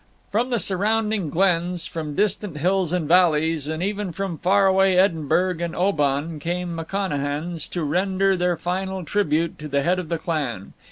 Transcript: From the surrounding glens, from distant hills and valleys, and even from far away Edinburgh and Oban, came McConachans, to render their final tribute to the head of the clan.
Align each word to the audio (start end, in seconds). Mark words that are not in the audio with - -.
From 0.31 0.49
the 0.49 0.57
surrounding 0.57 1.29
glens, 1.29 1.85
from 1.85 2.15
distant 2.15 2.57
hills 2.57 2.91
and 2.91 3.07
valleys, 3.07 3.67
and 3.67 3.83
even 3.83 4.11
from 4.11 4.39
far 4.39 4.65
away 4.65 4.97
Edinburgh 4.97 5.59
and 5.61 5.75
Oban, 5.75 6.39
came 6.39 6.75
McConachans, 6.75 7.69
to 7.69 7.83
render 7.83 8.35
their 8.35 8.57
final 8.57 9.05
tribute 9.05 9.59
to 9.59 9.67
the 9.67 9.83
head 9.83 9.99
of 9.99 10.09
the 10.09 10.17
clan. 10.17 10.73